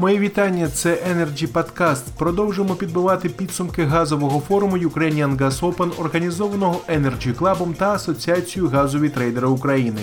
Мої 0.00 0.18
вітання. 0.18 0.68
Це 0.68 0.94
Energy 0.94 1.52
Podcast. 1.52 2.02
Продовжуємо 2.18 2.74
підбивати 2.74 3.28
підсумки 3.28 3.84
газового 3.84 4.40
форуму 4.40 4.76
Ukrainian 4.78 5.36
Gas 5.36 5.60
Open, 5.60 6.00
організованого 6.00 6.80
Energy 6.88 7.34
Club 7.34 7.74
та 7.74 7.92
Асоціацією 7.92 8.70
газові 8.70 9.08
трейдери 9.08 9.46
України 9.46 10.00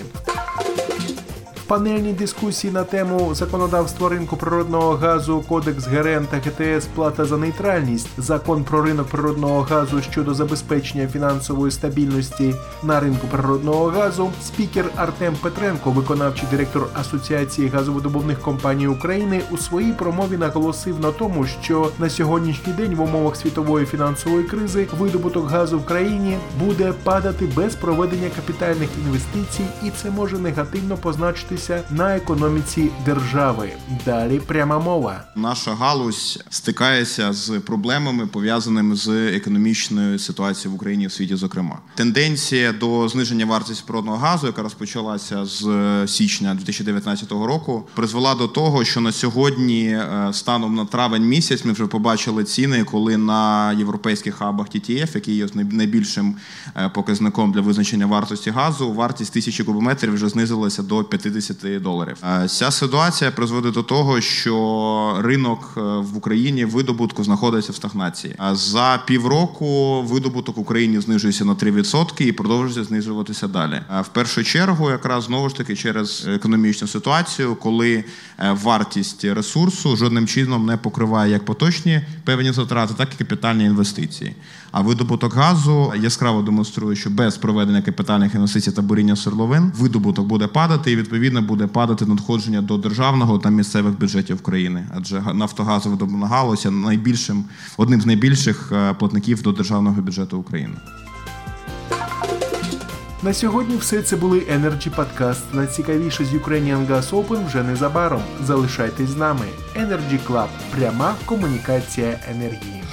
панельній 1.68 2.13
дискусії 2.13 2.73
на 2.73 2.84
тему 2.84 3.36
законодавства 3.36 4.09
ринку 4.09 4.38
природного 4.38 4.93
газу, 4.93 5.43
Кодекс 5.47 5.88
ГРН 5.88 6.25
та 6.25 6.38
ГТС 6.38 6.86
Плата 6.95 7.25
за 7.25 7.38
нейтральність, 7.38 8.07
закон 8.17 8.63
про 8.63 8.81
ринок 8.81 9.07
природного 9.07 9.62
газу 9.62 10.02
щодо 10.02 10.34
забезпечення 10.34 11.07
фінансової 11.07 11.71
стабільності 11.71 12.55
на 12.84 12.99
ринку 12.99 13.27
природного 13.27 13.85
газу. 13.85 14.31
Спікер 14.43 14.85
Артем 14.95 15.35
Петренко, 15.41 15.91
виконавчий 15.91 16.48
директор 16.52 16.88
Асоціації 16.93 17.68
газовидобувних 17.68 18.40
компаній 18.40 18.88
України, 18.88 19.41
у 19.52 19.57
своїй 19.57 19.93
промові 19.93 20.38
наголосив 20.38 20.99
на 20.99 21.12
тому, 21.12 21.45
що 21.45 21.91
на 21.99 22.09
сьогоднішній 22.09 22.73
день 22.73 22.95
в 22.95 23.02
умовах 23.02 23.35
світової 23.35 23.85
фінансової 23.85 24.43
кризи 24.43 24.88
видобуток 24.99 25.49
газу 25.49 25.79
в 25.79 25.85
країні 25.85 26.38
буде 26.59 26.93
падати 27.04 27.49
без 27.55 27.76
проведення 27.76 28.29
капітальних 28.35 28.90
інвестицій, 29.05 29.65
і 29.84 29.90
це 29.90 30.12
може 30.12 30.38
негативно 30.38 30.98
позначити 30.98 31.56
позначитися 31.57 31.84
на 31.89 32.16
економіці 32.16 32.89
держави. 33.05 33.70
Далі 34.05 34.39
пряма 34.39 34.79
мова. 34.79 35.23
Наша 35.35 35.75
галузь 35.75 36.39
стикається 36.49 37.34
з 37.34 37.59
проблемами 37.59 38.27
пов'язаними 38.27 38.95
з 38.95 39.07
економічною 39.35 40.20
ситуацією 40.20 40.71
в 40.71 40.76
Україні 40.76 41.07
в 41.07 41.12
світі. 41.12 41.35
Зокрема, 41.35 41.79
тенденція 41.95 42.73
до 42.73 43.09
зниження 43.09 43.45
вартості 43.45 43.84
природного 43.87 44.17
газу, 44.17 44.48
яка 44.48 44.62
розпочалася 44.62 45.45
з 45.45 45.67
січня 46.07 46.54
2019 46.54 47.32
року, 47.32 47.87
призвела 47.95 48.35
до 48.35 48.48
того, 48.48 48.85
що 48.85 49.01
на 49.01 49.12
сьогодні, 49.12 49.87
е, 49.87 50.29
станом 50.34 50.76
на 50.76 50.85
травень 50.85 51.23
місяць, 51.23 51.65
ми 51.65 51.71
вже 51.71 51.87
побачили 51.87 52.43
ціни, 52.43 52.84
коли 52.84 53.17
на 53.17 53.73
європейських 53.73 54.35
хабах 54.35 54.67
TTF, 54.67 55.15
який 55.15 55.35
є 55.35 55.48
найбільшим 55.54 56.35
е, 56.76 56.89
показником 56.89 57.51
для 57.51 57.62
визначення 57.62 58.05
вартості 58.05 58.49
газу, 58.49 58.93
вартість 58.93 59.34
тисячі 59.34 59.63
кубометрів 59.63 60.13
вже 60.13 60.29
знизилася 60.29 60.84
до 60.84 61.04
50 61.04 61.46
50 61.53 61.81
доларів. 61.81 62.17
Ця 62.48 62.71
ситуація 62.71 63.31
призводить 63.31 63.73
до 63.73 63.84
того, 63.84 64.22
що 64.22 65.17
ринок 65.22 65.73
е, 65.78 65.81
в 65.81 66.17
Україні 66.17 66.66
видобутку 66.66 67.23
знаходиться 67.23 67.72
в 67.72 67.75
стагнації. 67.75 68.35
А 68.38 68.56
за 68.56 69.03
півроку 69.06 70.01
видобуток 70.01 70.57
в 70.57 70.59
Україні 70.59 71.00
знижується 71.00 71.45
на 71.45 71.53
3% 71.53 72.22
і 72.22 72.31
продовжується 72.31 72.84
знижуватися 72.84 73.47
далі. 73.47 73.81
В 74.01 74.07
першу 74.07 74.44
чергу, 74.44 74.89
якраз 74.89 75.23
знову 75.23 75.50
ж 75.50 75.56
таки 75.56 75.75
через 75.75 76.28
економічну 76.28 76.88
ситуацію, 76.88 77.56
коли 77.56 78.03
е, 78.39 78.51
вартість 78.63 79.25
ресурсу 79.25 79.95
жодним 79.95 80.28
чином 80.28 80.66
не 80.66 80.78
покриває 80.78 81.31
як 81.31 81.45
поточні 81.45 82.01
певні 82.23 82.51
затрати, 82.51 82.94
так 82.97 83.09
і 83.13 83.17
капітальні 83.17 83.63
інвестиції. 83.63 84.35
А 84.72 84.81
видобуток 84.81 85.34
газу 85.34 85.94
яскраво 86.01 86.41
демонструє, 86.41 86.95
що 86.95 87.09
без 87.09 87.38
проведення 87.38 87.81
капітальних 87.81 88.35
інвестицій 88.35 88.72
та 88.72 88.81
буріння 88.81 89.16
свердловин 89.16 89.72
видобуток 89.78 90.25
буде 90.25 90.47
падати, 90.47 90.91
і 90.91 90.95
відповідно 90.95 91.37
буде 91.41 91.68
падати 91.68 92.06
надходження 92.06 92.62
до 92.62 92.78
державного 92.78 93.40
та 93.40 93.50
місцевих 93.50 94.00
бюджетів 94.00 94.41
країни. 94.41 94.88
Адже 94.96 95.22
нафтогазовидобувна 95.34 96.28
галузь 96.28 96.66
є 96.66 96.72
найбільшим 96.72 97.46
одним 97.78 98.02
з 98.02 98.06
найбільших 98.06 98.72
е, 98.72 98.94
платників 98.94 99.41
до 99.41 99.52
державного 99.52 100.02
бюджету 100.02 100.38
України. 100.38 100.75
На 103.24 103.34
сьогодні 103.34 103.78
все 103.78 104.02
це 104.02 104.16
були 104.16 104.40
Energy 104.40 104.95
Podcast. 104.95 105.41
Найцікавіше 105.53 106.25
з 106.25 106.34
Ukrainian 106.34 106.88
Gas 106.88 107.09
Open 107.09 107.47
вже 107.47 107.63
незабаром. 107.63 108.22
Залишайтесь 108.45 109.09
з 109.09 109.17
нами. 109.17 109.45
Energy 109.75 110.19
Club. 110.28 110.47
пряма 110.75 111.16
комунікація 111.25 112.19
енергії. 112.29 112.84